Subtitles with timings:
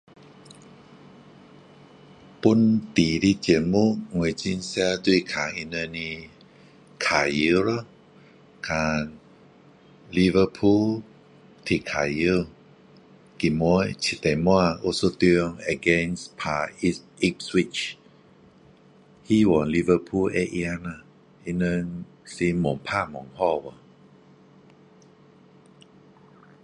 [2.41, 6.29] 本地的节目我很常就是看他们的
[6.97, 7.85] 脚球咯
[8.61, 9.11] 看
[10.11, 11.03] Liverpool
[11.63, 12.47] 踢脚球
[13.37, 17.03] 今晚有一场 against 打 east
[17.37, 17.93] switch
[19.25, 21.03] 希望 Liverpool 会赢啦
[21.45, 22.53] 他们是越
[22.85, 23.73] 打越好掉